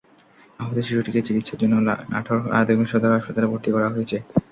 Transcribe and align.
আহত 0.59 0.77
শিশুটিকে 0.79 1.19
চিকিৎসার 1.27 1.59
জন্য 1.61 1.75
নাটোর 2.11 2.39
আধুনিক 2.59 2.87
সদর 2.89 3.15
হাসপাতালে 3.15 3.47
ভর্তি 3.51 3.69
করা 3.71 3.87
হয়েছে। 3.89 4.17